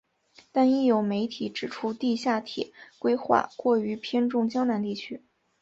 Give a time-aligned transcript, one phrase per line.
[0.51, 5.21] 但亦有媒体指出地下铁规划过于偏重江南地区。